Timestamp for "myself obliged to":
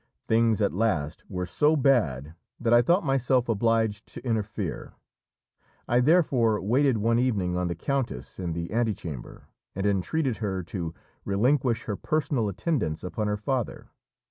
3.05-4.25